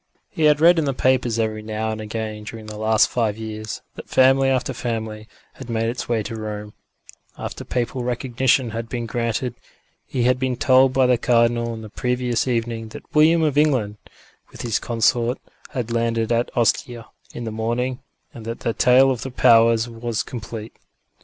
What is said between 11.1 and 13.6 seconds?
Cardinal on the previous evening that William of